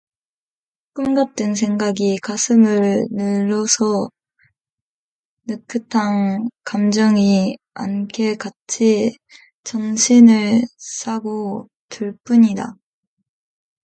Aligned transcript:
꿈 0.95 1.13
같은 1.13 1.53
생각이 1.53 2.17
가슴을 2.23 3.03
눌러서 3.11 4.09
느긋한 5.45 6.49
감정이 6.63 7.57
안개 7.75 8.33
같이 8.35 9.15
전신을 9.63 10.63
싸고 10.75 11.69
돌 11.89 12.17
뿐이다. 12.23 12.73